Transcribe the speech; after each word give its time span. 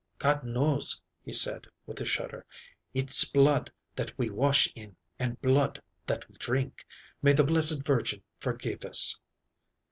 "God 0.17 0.43
knows," 0.43 0.99
he 1.21 1.31
said 1.31 1.67
with 1.85 2.01
a 2.01 2.05
shudder. 2.05 2.43
"It's 2.91 3.23
blood 3.23 3.71
that 3.95 4.17
we 4.17 4.31
wash 4.31 4.67
in 4.73 4.95
and 5.19 5.39
blood 5.41 5.79
that 6.07 6.27
we 6.27 6.37
drink. 6.37 6.87
May 7.21 7.33
the 7.33 7.43
Blessed 7.43 7.85
Virgin 7.85 8.23
forgive 8.39 8.83
us." 8.83 9.21